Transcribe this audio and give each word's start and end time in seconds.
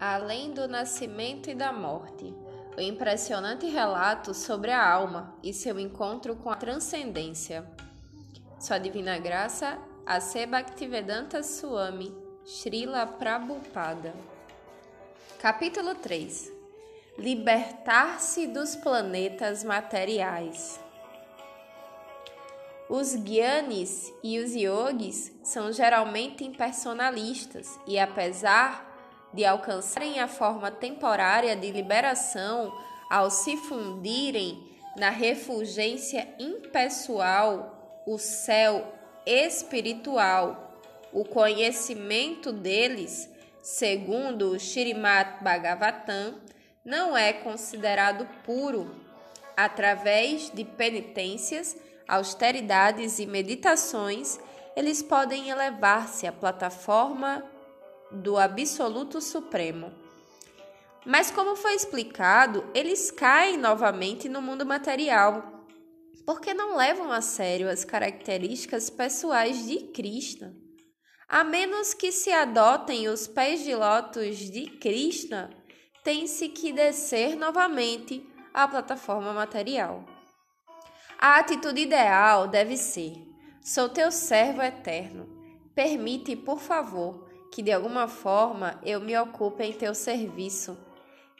Além 0.00 0.52
do 0.52 0.66
nascimento 0.66 1.50
e 1.50 1.54
da 1.54 1.74
morte, 1.74 2.34
o 2.74 2.80
impressionante 2.80 3.66
relato 3.66 4.32
sobre 4.32 4.70
a 4.70 4.90
alma 4.90 5.36
e 5.42 5.52
seu 5.52 5.78
encontro 5.78 6.34
com 6.36 6.48
a 6.48 6.56
transcendência. 6.56 7.70
Sua 8.58 8.78
divina 8.78 9.18
graça, 9.18 9.78
A.C. 10.06 10.46
Bhaktivedanta 10.46 11.42
Swami, 11.42 12.16
Srila 12.46 13.06
Prabhupada. 13.06 14.14
Capítulo 15.38 15.94
3 15.94 16.50
Libertar-se 17.18 18.46
dos 18.46 18.74
planetas 18.76 19.62
materiais. 19.62 20.80
Os 22.88 23.14
gyanis 23.16 24.10
e 24.24 24.38
os 24.38 24.54
yogis 24.54 25.30
são 25.42 25.70
geralmente 25.70 26.42
impersonalistas 26.42 27.78
e, 27.86 27.98
apesar 27.98 28.89
de 29.32 29.44
alcançarem 29.44 30.18
a 30.18 30.28
forma 30.28 30.70
temporária 30.70 31.54
de 31.54 31.70
liberação 31.70 32.72
ao 33.08 33.30
se 33.30 33.56
fundirem 33.56 34.70
na 34.96 35.10
refulgência 35.10 36.28
impessoal, 36.38 38.02
o 38.06 38.18
céu 38.18 38.92
espiritual. 39.24 40.78
O 41.12 41.24
conhecimento 41.24 42.52
deles, 42.52 43.28
segundo 43.62 44.52
o 44.52 44.60
Shrimat 44.60 45.42
Bhagavatam, 45.42 46.36
não 46.84 47.16
é 47.16 47.32
considerado 47.32 48.26
puro. 48.44 48.94
Através 49.56 50.50
de 50.50 50.64
penitências, 50.64 51.76
austeridades 52.06 53.18
e 53.18 53.26
meditações, 53.26 54.38
eles 54.76 55.02
podem 55.02 55.50
elevar-se 55.50 56.26
à 56.26 56.32
plataforma 56.32 57.44
do 58.10 58.36
Absoluto 58.36 59.20
Supremo. 59.20 59.92
Mas, 61.04 61.30
como 61.30 61.56
foi 61.56 61.74
explicado, 61.74 62.68
eles 62.74 63.10
caem 63.10 63.56
novamente 63.56 64.28
no 64.28 64.42
mundo 64.42 64.66
material, 64.66 65.66
porque 66.26 66.52
não 66.52 66.76
levam 66.76 67.10
a 67.10 67.20
sério 67.20 67.70
as 67.70 67.84
características 67.84 68.90
pessoais 68.90 69.66
de 69.66 69.78
Krishna. 69.92 70.54
A 71.28 71.44
menos 71.44 71.94
que 71.94 72.10
se 72.10 72.32
adotem 72.32 73.08
os 73.08 73.26
pés 73.26 73.62
de 73.62 73.74
lótus 73.74 74.36
de 74.36 74.66
Krishna, 74.78 75.50
tem-se 76.02 76.48
que 76.48 76.72
descer 76.72 77.36
novamente 77.36 78.26
à 78.52 78.66
plataforma 78.66 79.32
material. 79.32 80.04
A 81.18 81.38
atitude 81.38 81.82
ideal 81.82 82.48
deve 82.48 82.76
ser: 82.76 83.12
sou 83.62 83.88
teu 83.88 84.10
servo 84.10 84.60
eterno. 84.60 85.28
Permite, 85.74 86.34
por 86.34 86.58
favor, 86.58 87.29
que 87.50 87.62
de 87.62 87.72
alguma 87.72 88.06
forma 88.06 88.80
eu 88.84 89.00
me 89.00 89.18
ocupe 89.18 89.62
em 89.64 89.72
teu 89.72 89.94
serviço. 89.94 90.78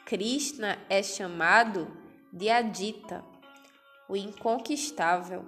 Krishna 0.05 0.79
é 0.89 1.03
chamado 1.03 1.89
de 2.33 2.51
Adita, 2.51 3.25
o 4.09 4.17
inconquistável, 4.17 5.45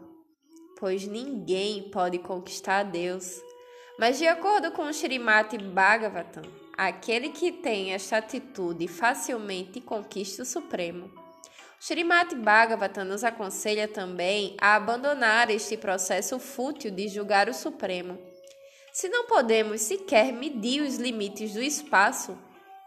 pois 0.78 1.06
ninguém 1.06 1.90
pode 1.90 2.18
conquistar 2.18 2.84
Deus. 2.84 3.40
Mas 3.98 4.18
de 4.18 4.26
acordo 4.26 4.70
com 4.72 4.82
o 4.82 4.90
Srimati 4.90 5.58
Bhagavatam, 5.58 6.44
aquele 6.76 7.30
que 7.30 7.50
tem 7.50 7.92
esta 7.92 8.18
atitude 8.18 8.86
facilmente 8.88 9.80
conquista 9.80 10.42
o 10.42 10.46
Supremo. 10.46 11.10
Srimati 11.80 12.36
Bhagavatam 12.36 13.04
nos 13.04 13.24
aconselha 13.24 13.88
também 13.88 14.56
a 14.60 14.76
abandonar 14.76 15.50
este 15.50 15.76
processo 15.76 16.38
fútil 16.38 16.92
de 16.92 17.08
julgar 17.08 17.48
o 17.48 17.54
Supremo 17.54 18.31
se 18.92 19.08
não 19.08 19.26
podemos 19.26 19.80
sequer 19.80 20.32
medir 20.32 20.82
os 20.82 20.96
limites 20.96 21.54
do 21.54 21.62
espaço, 21.62 22.38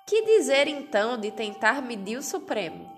que 0.05 0.23
dizer 0.23 0.67
então 0.67 1.17
de 1.17 1.31
tentar 1.31 1.81
medir 1.81 2.17
o 2.17 2.23
Supremo? 2.23 2.93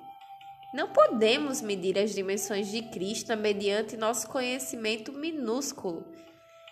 Não 0.73 0.89
podemos 0.89 1.61
medir 1.61 1.97
as 1.97 2.13
dimensões 2.13 2.69
de 2.69 2.81
Cristo 2.81 3.35
mediante 3.37 3.95
nosso 3.95 4.27
conhecimento 4.27 5.13
minúsculo, 5.13 6.05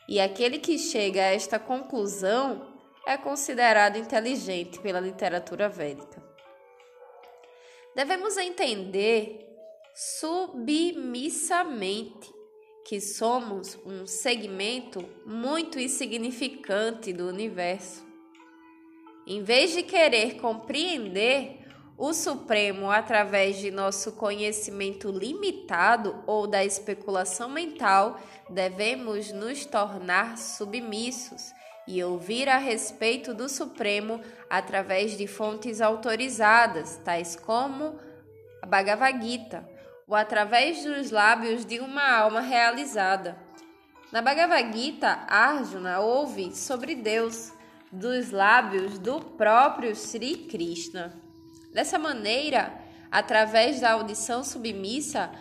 e 0.07 0.19
aquele 0.19 0.59
que 0.59 0.77
chega 0.77 1.21
a 1.21 1.33
esta 1.33 1.57
conclusão 1.57 2.75
é 3.07 3.17
considerado 3.17 3.97
inteligente 3.97 4.79
pela 4.79 4.99
literatura 4.99 5.69
védica. 5.69 6.21
Devemos 7.95 8.35
entender 8.35 9.47
submissamente 9.93 12.34
que 12.85 13.01
somos 13.01 13.79
um 13.83 14.05
segmento 14.05 15.03
muito 15.25 15.79
insignificante 15.79 17.11
do 17.11 17.27
universo. 17.27 18.05
Em 19.25 19.41
vez 19.41 19.73
de 19.73 19.81
querer 19.81 20.35
compreender 20.35 21.65
o 21.97 22.13
Supremo 22.13 22.91
através 22.91 23.57
de 23.57 23.71
nosso 23.71 24.11
conhecimento 24.11 25.09
limitado 25.09 26.23
ou 26.27 26.45
da 26.45 26.63
especulação 26.63 27.49
mental, 27.49 28.19
devemos 28.47 29.31
nos 29.31 29.65
tornar 29.65 30.37
submissos 30.37 31.51
e 31.87 32.03
ouvir 32.03 32.47
a 32.47 32.59
respeito 32.59 33.33
do 33.33 33.49
Supremo 33.49 34.21
através 34.47 35.17
de 35.17 35.25
fontes 35.25 35.81
autorizadas, 35.81 37.01
tais 37.03 37.35
como 37.35 37.97
a 38.61 38.67
Bhagavad 38.67 39.19
Gita 39.25 39.74
ou 40.07 40.15
através 40.15 40.83
dos 40.83 41.11
lábios 41.11 41.65
de 41.65 41.79
uma 41.79 42.17
alma 42.17 42.41
realizada. 42.41 43.37
Na 44.11 44.21
Bhagavad 44.21 44.71
Gita, 44.71 45.25
Arjuna 45.27 45.99
ouve 45.99 46.55
sobre 46.55 46.95
Deus 46.95 47.51
dos 47.91 48.31
lábios 48.31 48.99
do 48.99 49.19
próprio 49.19 49.95
Sri 49.95 50.37
Krishna. 50.47 51.13
Dessa 51.73 51.97
maneira, 51.97 52.73
através 53.11 53.81
da 53.81 53.91
audição 53.91 54.43
submissa, 54.43 55.31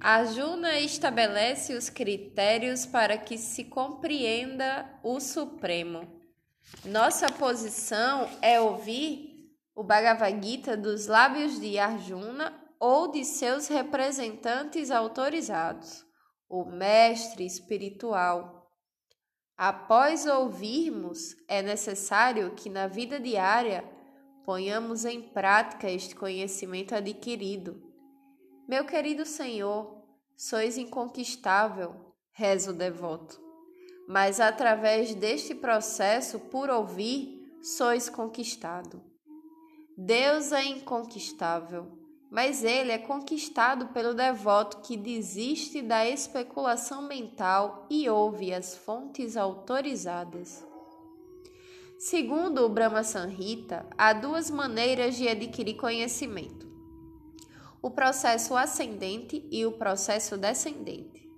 Arjuna 0.00 0.78
estabelece 0.80 1.74
os 1.74 1.88
critérios 1.88 2.86
para 2.86 3.16
que 3.16 3.36
se 3.36 3.64
compreenda 3.64 4.86
o 5.02 5.20
Supremo. 5.20 6.20
Nossa 6.84 7.30
posição 7.30 8.28
é 8.40 8.60
ouvir 8.60 9.50
o 9.74 9.82
Bhagavad 9.82 10.46
Gita 10.46 10.76
dos 10.76 11.06
lábios 11.06 11.60
de 11.60 11.78
Arjuna 11.78 12.52
ou 12.80 13.08
de 13.08 13.26
seus 13.26 13.68
representantes 13.68 14.90
autorizados, 14.90 16.02
o 16.48 16.64
mestre 16.64 17.44
espiritual. 17.44 18.72
Após 19.54 20.24
ouvirmos, 20.24 21.36
é 21.46 21.60
necessário 21.60 22.54
que 22.54 22.70
na 22.70 22.86
vida 22.86 23.20
diária 23.20 23.84
ponhamos 24.46 25.04
em 25.04 25.20
prática 25.20 25.90
este 25.90 26.16
conhecimento 26.16 26.94
adquirido. 26.94 27.82
Meu 28.66 28.86
querido 28.86 29.26
Senhor, 29.26 30.02
sois 30.34 30.78
inconquistável, 30.78 32.14
rezo 32.32 32.72
devoto, 32.72 33.38
mas 34.08 34.40
através 34.40 35.14
deste 35.14 35.54
processo, 35.54 36.40
por 36.40 36.70
ouvir, 36.70 37.38
sois 37.62 38.08
conquistado. 38.08 39.04
Deus 39.98 40.50
é 40.50 40.64
inconquistável 40.64 41.99
mas 42.30 42.62
ele 42.62 42.92
é 42.92 42.98
conquistado 42.98 43.88
pelo 43.88 44.14
devoto 44.14 44.82
que 44.82 44.96
desiste 44.96 45.82
da 45.82 46.08
especulação 46.08 47.02
mental 47.02 47.86
e 47.90 48.08
ouve 48.08 48.54
as 48.54 48.76
fontes 48.76 49.36
autorizadas. 49.36 50.64
Segundo 51.98 52.64
o 52.64 52.68
Brahma 52.68 53.02
Sanhita, 53.02 53.84
há 53.98 54.12
duas 54.12 54.48
maneiras 54.48 55.16
de 55.16 55.28
adquirir 55.28 55.76
conhecimento: 55.76 56.70
o 57.82 57.90
processo 57.90 58.56
ascendente 58.56 59.44
e 59.50 59.66
o 59.66 59.72
processo 59.72 60.38
descendente. 60.38 61.28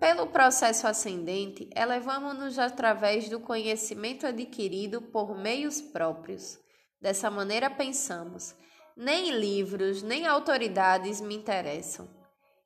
Pelo 0.00 0.26
processo 0.26 0.88
ascendente, 0.88 1.70
elevamos-nos 1.76 2.58
através 2.58 3.28
do 3.28 3.38
conhecimento 3.38 4.26
adquirido 4.26 5.00
por 5.00 5.36
meios 5.38 5.80
próprios. 5.80 6.58
Dessa 7.00 7.30
maneira, 7.30 7.70
pensamos 7.70 8.56
nem 8.96 9.30
livros, 9.30 10.02
nem 10.02 10.26
autoridades 10.26 11.20
me 11.20 11.34
interessam. 11.34 12.08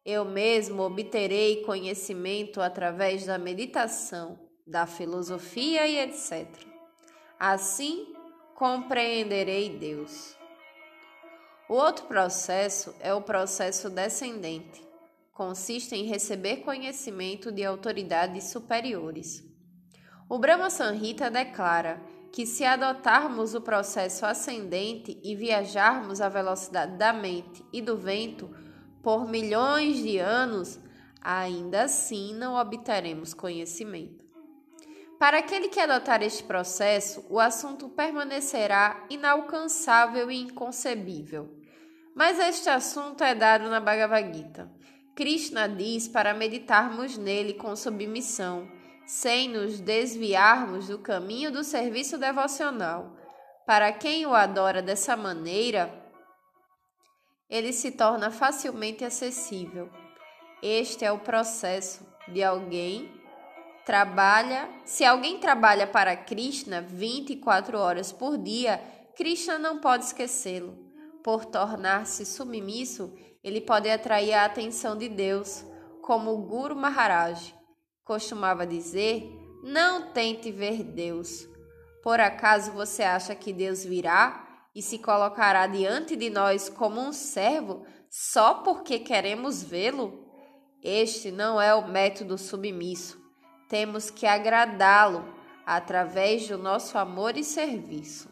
Eu 0.04 0.24
mesmo 0.24 0.82
obterei 0.82 1.62
conhecimento 1.62 2.60
através 2.60 3.26
da 3.26 3.38
meditação, 3.38 4.38
da 4.66 4.86
filosofia 4.86 5.86
e 5.86 5.98
etc. 5.98 6.46
Assim 7.38 8.14
compreenderei 8.54 9.76
Deus. 9.76 10.36
O 11.68 11.74
outro 11.74 12.06
processo 12.06 12.94
é 13.00 13.12
o 13.12 13.20
processo 13.20 13.90
descendente. 13.90 14.86
Consiste 15.32 15.94
em 15.94 16.04
receber 16.04 16.58
conhecimento 16.58 17.50
de 17.50 17.64
autoridades 17.64 18.44
superiores. 18.44 19.44
O 20.28 20.38
Brahma 20.38 20.70
Sanhita 20.70 21.30
declara 21.30 22.00
que, 22.32 22.46
se 22.46 22.64
adotarmos 22.64 23.54
o 23.54 23.60
processo 23.60 24.26
ascendente 24.26 25.18
e 25.22 25.34
viajarmos 25.34 26.20
à 26.20 26.28
velocidade 26.28 26.96
da 26.96 27.12
mente 27.12 27.64
e 27.72 27.80
do 27.80 27.96
vento 27.96 28.50
por 29.02 29.28
milhões 29.28 29.98
de 29.98 30.18
anos, 30.18 30.80
ainda 31.20 31.84
assim 31.84 32.34
não 32.34 32.54
obteremos 32.54 33.32
conhecimento. 33.32 34.24
Para 35.18 35.38
aquele 35.38 35.68
que 35.68 35.80
adotar 35.80 36.22
este 36.22 36.42
processo, 36.42 37.24
o 37.30 37.40
assunto 37.40 37.88
permanecerá 37.88 39.06
inalcançável 39.08 40.30
e 40.30 40.42
inconcebível. 40.42 41.56
Mas 42.14 42.38
este 42.38 42.68
assunto 42.68 43.24
é 43.24 43.34
dado 43.34 43.68
na 43.70 43.80
Bhagavad 43.80 44.36
Gita. 44.36 44.70
Krishna 45.14 45.66
diz 45.66 46.06
para 46.06 46.34
meditarmos 46.34 47.16
nele 47.16 47.54
com 47.54 47.74
submissão, 47.74 48.70
sem 49.06 49.48
nos 49.48 49.78
desviarmos 49.78 50.88
do 50.88 50.98
caminho 50.98 51.52
do 51.52 51.62
serviço 51.62 52.18
devocional. 52.18 53.16
Para 53.64 53.92
quem 53.92 54.26
o 54.26 54.34
adora 54.34 54.82
dessa 54.82 55.16
maneira, 55.16 55.92
ele 57.48 57.72
se 57.72 57.92
torna 57.92 58.30
facilmente 58.30 59.04
acessível. 59.04 59.88
Este 60.60 61.04
é 61.04 61.12
o 61.12 61.20
processo 61.20 62.04
de 62.28 62.42
alguém 62.42 63.16
trabalha, 63.84 64.68
se 64.84 65.04
alguém 65.04 65.38
trabalha 65.38 65.86
para 65.86 66.16
Krishna 66.16 66.80
24 66.82 67.78
horas 67.78 68.10
por 68.10 68.36
dia, 68.36 68.82
Krishna 69.14 69.58
não 69.58 69.78
pode 69.80 70.06
esquecê-lo. 70.06 70.76
Por 71.22 71.44
tornar-se 71.44 72.26
submisso, 72.26 73.14
ele 73.44 73.60
pode 73.60 73.88
atrair 73.88 74.32
a 74.32 74.44
atenção 74.44 74.96
de 74.98 75.08
Deus, 75.08 75.64
como 76.02 76.32
o 76.32 76.38
Guru 76.38 76.74
Maharaj 76.74 77.55
costumava 78.06 78.66
dizer: 78.66 79.30
Não 79.62 80.12
tente 80.12 80.50
ver 80.50 80.82
Deus. 80.82 81.46
Por 82.02 82.20
acaso 82.20 82.72
você 82.72 83.02
acha 83.02 83.34
que 83.34 83.52
Deus 83.52 83.84
virá 83.84 84.46
e 84.74 84.80
se 84.80 84.98
colocará 84.98 85.66
diante 85.66 86.16
de 86.16 86.30
nós 86.30 86.68
como 86.68 87.00
um 87.00 87.12
servo 87.12 87.84
só 88.08 88.54
porque 88.54 89.00
queremos 89.00 89.62
vê-lo? 89.62 90.24
Este 90.82 91.32
não 91.32 91.60
é 91.60 91.74
o 91.74 91.88
método 91.88 92.38
submisso. 92.38 93.20
Temos 93.68 94.08
que 94.08 94.24
agradá-lo 94.24 95.34
através 95.66 96.46
do 96.46 96.56
nosso 96.56 96.96
amor 96.96 97.36
e 97.36 97.42
serviço. 97.42 98.28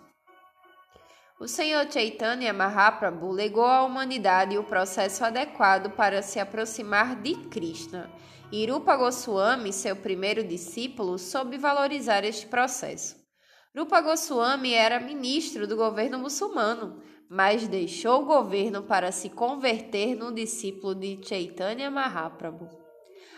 O 1.41 1.49
Senhor 1.49 1.91
Chaitanya 1.91 2.53
Mahaprabhu 2.53 3.33
legou 3.33 3.67
à 3.67 3.83
humanidade 3.83 4.57
o 4.57 4.63
processo 4.63 5.25
adequado 5.25 5.91
para 5.91 6.23
se 6.23 6.39
aproximar 6.39 7.17
de 7.17 7.35
Krishna. 7.49 8.09
E 8.57 8.67
Rupa 8.67 8.95
Goswami, 8.95 9.73
seu 9.73 9.97
primeiro 9.97 10.45
discípulo, 10.45 11.19
soube 11.19 11.59
valorizar 11.59 12.23
este 12.23 12.47
processo. 12.47 13.17
Rupa 13.77 14.01
Goswami 14.01 14.73
era 14.73 15.01
ministro 15.01 15.67
do 15.67 15.75
governo 15.75 16.21
muçulmano, 16.21 17.03
mas 17.29 17.67
deixou 17.67 18.23
o 18.23 18.25
governo 18.25 18.85
para 18.85 19.11
se 19.11 19.29
converter 19.29 20.15
num 20.15 20.33
discípulo 20.33 20.95
de 20.95 21.19
Chaitanya 21.27 21.91
Mahaprabhu. 21.91 22.69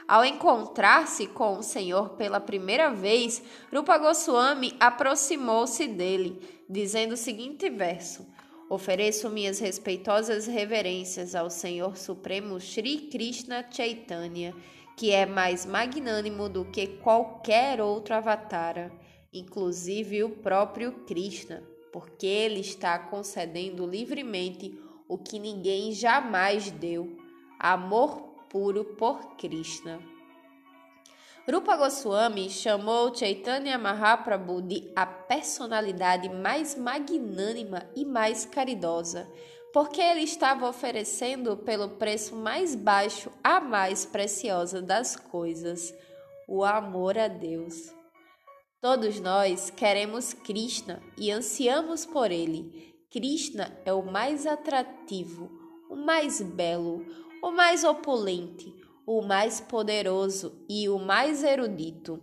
Ao 0.06 0.22
encontrar-se 0.22 1.28
com 1.28 1.60
o 1.60 1.62
Senhor 1.62 2.10
pela 2.10 2.38
primeira 2.38 2.90
vez, 2.90 3.42
Rupa 3.74 3.96
Goswami 3.96 4.76
aproximou-se 4.78 5.86
dele, 5.86 6.46
dizendo 6.68 7.12
o 7.12 7.16
seguinte 7.16 7.70
verso: 7.70 8.26
Ofereço 8.68 9.30
minhas 9.30 9.60
respeitosas 9.60 10.46
reverências 10.46 11.34
ao 11.34 11.48
Senhor 11.48 11.96
Supremo 11.96 12.60
Sri 12.60 13.08
Krishna 13.10 13.64
Chaitanya, 13.70 14.54
que 14.96 15.12
é 15.12 15.26
mais 15.26 15.66
magnânimo 15.66 16.48
do 16.48 16.64
que 16.64 16.86
qualquer 16.86 17.80
outro 17.82 18.14
avatara, 18.14 18.90
inclusive 19.30 20.24
o 20.24 20.30
próprio 20.30 21.04
Krishna, 21.04 21.62
porque 21.92 22.26
ele 22.26 22.60
está 22.60 22.98
concedendo 22.98 23.86
livremente 23.86 24.76
o 25.06 25.18
que 25.18 25.38
ninguém 25.38 25.92
jamais 25.92 26.70
deu: 26.70 27.14
amor 27.58 28.22
puro 28.48 28.84
por 28.84 29.36
Krishna. 29.36 30.00
Rupa 31.48 31.76
Goswami 31.76 32.50
chamou 32.50 33.14
Chaitanya 33.14 33.78
Mahaprabhu 33.78 34.60
de 34.60 34.90
a 34.96 35.06
personalidade 35.06 36.28
mais 36.28 36.74
magnânima 36.74 37.88
e 37.94 38.04
mais 38.04 38.44
caridosa, 38.44 39.30
porque 39.72 40.00
ele 40.00 40.22
estava 40.22 40.68
oferecendo 40.68 41.56
pelo 41.56 41.90
preço 41.90 42.34
mais 42.34 42.74
baixo 42.74 43.30
a 43.42 43.60
mais 43.60 44.04
preciosa 44.04 44.80
das 44.80 45.16
coisas, 45.16 45.94
o 46.48 46.64
amor 46.64 47.18
a 47.18 47.28
Deus. 47.28 47.94
Todos 48.80 49.20
nós 49.20 49.70
queremos 49.70 50.32
Krishna 50.32 51.02
e 51.18 51.30
ansiamos 51.30 52.06
por 52.06 52.30
ele. 52.30 52.94
Krishna 53.10 53.76
é 53.84 53.92
o 53.92 54.02
mais 54.02 54.46
atrativo, 54.46 55.50
o 55.90 55.96
mais 55.96 56.40
belo, 56.40 57.04
o 57.42 57.50
mais 57.50 57.84
opulente, 57.84 58.72
o 59.06 59.22
mais 59.22 59.60
poderoso 59.60 60.64
e 60.68 60.88
o 60.88 60.98
mais 60.98 61.42
erudito. 61.42 62.20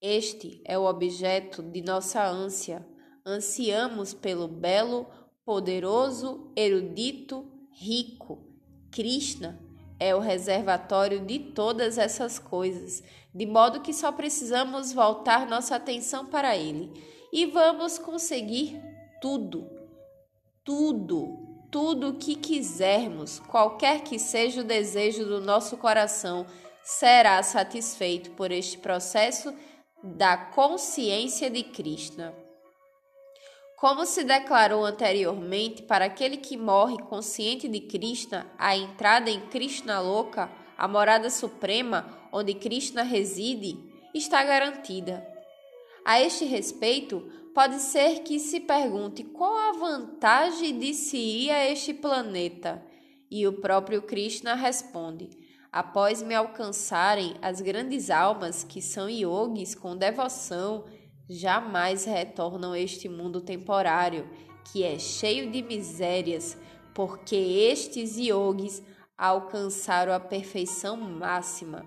Este 0.00 0.60
é 0.64 0.78
o 0.78 0.84
objeto 0.84 1.62
de 1.62 1.82
nossa 1.82 2.26
ânsia. 2.26 2.86
Ansiamos 3.24 4.12
pelo 4.12 4.46
belo, 4.46 5.06
poderoso, 5.46 6.52
erudito, 6.54 7.50
rico. 7.70 8.44
Krishna 8.90 9.58
é 9.98 10.14
o 10.14 10.20
reservatório 10.20 11.24
de 11.24 11.38
todas 11.38 11.96
essas 11.96 12.38
coisas, 12.38 13.02
de 13.34 13.46
modo 13.46 13.80
que 13.80 13.94
só 13.94 14.12
precisamos 14.12 14.92
voltar 14.92 15.46
nossa 15.46 15.76
atenção 15.76 16.26
para 16.26 16.54
ele 16.54 16.92
e 17.32 17.46
vamos 17.46 17.98
conseguir 17.98 18.78
tudo, 19.22 19.66
tudo 20.62 21.56
tudo 21.70 22.08
o 22.08 22.14
que 22.14 22.36
quisermos, 22.36 23.38
qualquer 23.38 24.02
que 24.02 24.18
seja 24.18 24.62
o 24.62 24.64
desejo 24.64 25.26
do 25.26 25.42
nosso 25.42 25.76
coração, 25.76 26.46
será 26.82 27.42
satisfeito 27.42 28.30
por 28.30 28.50
este 28.50 28.78
processo 28.78 29.52
da 30.02 30.36
consciência 30.36 31.50
de 31.50 31.62
Krishna. 31.62 32.45
Como 33.76 34.06
se 34.06 34.24
declarou 34.24 34.86
anteriormente, 34.86 35.82
para 35.82 36.06
aquele 36.06 36.38
que 36.38 36.56
morre 36.56 36.96
consciente 36.96 37.68
de 37.68 37.80
Krishna, 37.80 38.50
a 38.56 38.74
entrada 38.74 39.30
em 39.30 39.38
Krishna 39.48 40.00
Loka, 40.00 40.50
a 40.78 40.88
morada 40.88 41.28
suprema 41.28 42.28
onde 42.32 42.54
Krishna 42.54 43.02
reside, 43.02 43.78
está 44.14 44.42
garantida. 44.42 45.26
A 46.06 46.18
este 46.18 46.46
respeito, 46.46 47.30
pode 47.54 47.78
ser 47.80 48.20
que 48.20 48.38
se 48.38 48.60
pergunte 48.60 49.24
qual 49.24 49.54
a 49.54 49.72
vantagem 49.72 50.78
de 50.78 50.94
se 50.94 51.18
ir 51.18 51.50
a 51.50 51.70
este 51.70 51.92
planeta. 51.92 52.82
E 53.30 53.46
o 53.46 53.60
próprio 53.60 54.00
Krishna 54.00 54.54
responde: 54.54 55.28
Após 55.70 56.22
me 56.22 56.34
alcançarem 56.34 57.34
as 57.42 57.60
grandes 57.60 58.08
almas 58.08 58.64
que 58.64 58.80
são 58.80 59.10
yogis 59.10 59.74
com 59.74 59.96
devoção, 59.96 60.84
jamais 61.28 62.04
retornam 62.04 62.72
a 62.72 62.78
este 62.78 63.08
mundo 63.08 63.40
temporário, 63.40 64.28
que 64.64 64.82
é 64.82 64.98
cheio 64.98 65.50
de 65.50 65.62
misérias, 65.62 66.56
porque 66.94 67.36
estes 67.36 68.16
yogis 68.16 68.82
alcançaram 69.16 70.12
a 70.12 70.20
perfeição 70.20 70.96
máxima. 70.96 71.84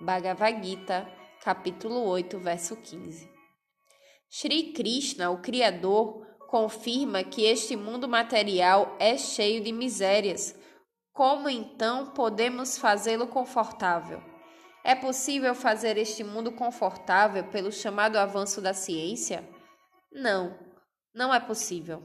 Bhagavad 0.00 0.62
Gita, 0.62 1.08
capítulo 1.42 2.04
8, 2.04 2.38
verso 2.38 2.76
15. 2.76 3.30
Shri 4.28 4.72
Krishna, 4.72 5.30
o 5.30 5.38
Criador, 5.38 6.26
confirma 6.48 7.24
que 7.24 7.44
este 7.44 7.76
mundo 7.76 8.08
material 8.08 8.96
é 8.98 9.16
cheio 9.16 9.62
de 9.62 9.72
misérias. 9.72 10.54
Como 11.12 11.48
então 11.48 12.12
podemos 12.12 12.76
fazê-lo 12.76 13.26
confortável? 13.26 14.35
É 14.88 14.94
possível 14.94 15.52
fazer 15.52 15.98
este 15.98 16.22
mundo 16.22 16.52
confortável 16.52 17.42
pelo 17.42 17.72
chamado 17.72 18.14
avanço 18.14 18.60
da 18.60 18.72
ciência? 18.72 19.42
Não, 20.12 20.56
não 21.12 21.34
é 21.34 21.40
possível. 21.40 22.00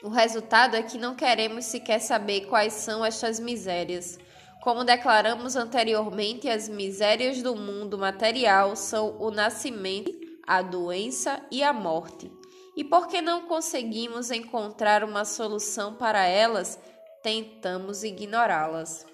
O 0.00 0.08
resultado 0.08 0.76
é 0.76 0.82
que 0.84 0.96
não 0.96 1.16
queremos 1.16 1.64
sequer 1.64 1.98
saber 1.98 2.42
quais 2.46 2.74
são 2.74 3.04
estas 3.04 3.40
misérias. 3.40 4.20
Como 4.62 4.84
declaramos 4.84 5.56
anteriormente, 5.56 6.48
as 6.48 6.68
misérias 6.68 7.42
do 7.42 7.56
mundo 7.56 7.98
material 7.98 8.76
são 8.76 9.18
o 9.18 9.32
nascimento 9.32 10.12
a 10.46 10.62
doença 10.62 11.44
e 11.50 11.64
a 11.64 11.72
morte. 11.72 12.30
E 12.76 12.84
porque 12.84 13.20
não 13.20 13.48
conseguimos 13.48 14.30
encontrar 14.30 15.02
uma 15.02 15.24
solução 15.24 15.96
para 15.96 16.24
elas, 16.24 16.78
tentamos 17.20 18.04
ignorá-las. 18.04 19.04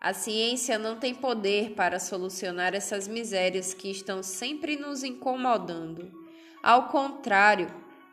A 0.00 0.14
ciência 0.14 0.78
não 0.78 0.96
tem 0.96 1.14
poder 1.14 1.72
para 1.74 1.98
solucionar 1.98 2.74
essas 2.74 3.08
misérias 3.08 3.74
que 3.74 3.90
estão 3.90 4.22
sempre 4.22 4.76
nos 4.76 5.02
incomodando. 5.02 6.12
Ao 6.62 6.88
contrário, 6.88 7.68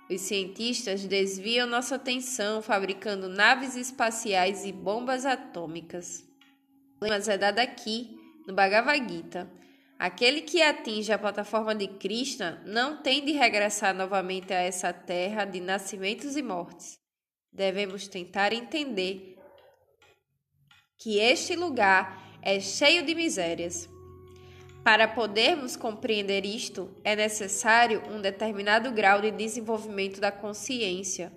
os 0.10 0.22
cientistas 0.22 1.06
desviam 1.06 1.68
nossa 1.68 1.96
atenção 1.96 2.62
fabricando 2.62 3.28
naves 3.30 3.76
espaciais 3.76 4.66
e 4.66 4.72
bombas 4.72 5.26
atômicas. 5.26 6.24
Mas 7.00 7.28
é 7.28 7.38
dado 7.38 7.60
aqui, 7.60 8.18
no 8.48 8.54
Bhagavad 8.54 9.08
Gita, 9.08 9.52
Aquele 9.98 10.42
que 10.42 10.62
atinge 10.62 11.12
a 11.14 11.18
plataforma 11.18 11.74
de 11.74 11.88
Krishna 11.88 12.62
não 12.66 12.98
tem 12.98 13.24
de 13.24 13.32
regressar 13.32 13.96
novamente 13.96 14.54
a 14.54 14.60
essa 14.60 14.92
terra 14.92 15.46
de 15.46 15.62
nascimentos 15.62 16.36
e 16.36 16.42
mortes. 16.42 17.00
Devemos 17.52 18.08
tentar 18.08 18.52
entender 18.52 19.35
que 20.98 21.20
este 21.20 21.56
lugar 21.56 22.22
é 22.42 22.60
cheio 22.60 23.06
de 23.06 23.14
misérias. 23.14 23.90
Para 24.84 25.08
podermos 25.08 25.76
compreender 25.76 26.46
isto, 26.46 26.92
é 27.04 27.16
necessário 27.16 28.04
um 28.12 28.22
determinado 28.22 28.92
grau 28.92 29.20
de 29.20 29.32
desenvolvimento 29.32 30.22
da 30.22 30.32
consciência. 30.32 31.34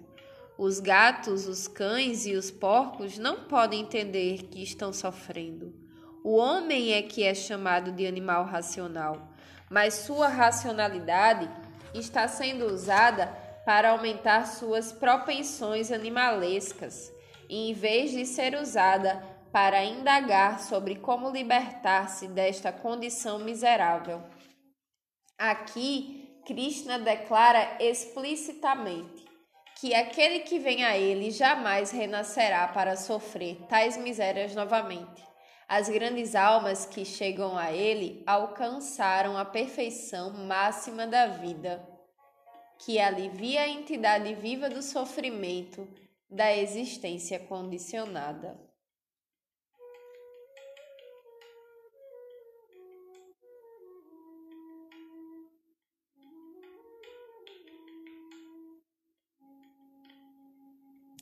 Os 0.58 0.80
gatos, 0.80 1.46
os 1.46 1.66
cães 1.66 2.26
e 2.26 2.34
os 2.34 2.50
porcos 2.50 3.16
não 3.16 3.44
podem 3.44 3.80
entender 3.80 4.42
que 4.50 4.62
estão 4.62 4.92
sofrendo. 4.92 5.74
O 6.22 6.36
homem 6.36 6.92
é 6.92 7.00
que 7.00 7.24
é 7.24 7.32
chamado 7.32 7.92
de 7.92 8.06
animal 8.06 8.44
racional, 8.44 9.32
mas 9.70 9.94
sua 9.94 10.28
racionalidade 10.28 11.48
está 11.94 12.28
sendo 12.28 12.66
usada 12.66 13.26
para 13.64 13.90
aumentar 13.90 14.46
suas 14.46 14.92
propensões 14.92 15.90
animalescas, 15.90 17.12
em 17.48 17.72
vez 17.72 18.10
de 18.10 18.26
ser 18.26 18.54
usada 18.60 19.22
para 19.52 19.84
indagar 19.84 20.60
sobre 20.60 20.96
como 20.96 21.30
libertar-se 21.30 22.28
desta 22.28 22.72
condição 22.72 23.38
miserável. 23.38 24.22
Aqui, 25.38 26.40
Krishna 26.46 26.98
declara 26.98 27.76
explicitamente 27.80 29.26
que 29.80 29.94
aquele 29.94 30.40
que 30.40 30.58
vem 30.58 30.84
a 30.84 30.98
ele 30.98 31.30
jamais 31.30 31.90
renascerá 31.90 32.66
para 32.68 32.96
sofrer 32.96 33.56
tais 33.68 33.96
misérias 33.96 34.54
novamente. 34.54 35.22
As 35.68 35.88
grandes 35.88 36.34
almas 36.34 36.86
que 36.86 37.04
chegam 37.04 37.56
a 37.56 37.72
ele 37.72 38.24
alcançaram 38.26 39.36
a 39.36 39.44
perfeição 39.44 40.32
máxima 40.32 41.06
da 41.06 41.26
vida, 41.26 41.86
que 42.78 42.98
alivia 42.98 43.62
a 43.62 43.68
entidade 43.68 44.34
viva 44.34 44.68
do 44.68 44.82
sofrimento 44.82 45.86
da 46.28 46.56
existência 46.56 47.38
condicionada. 47.38 48.67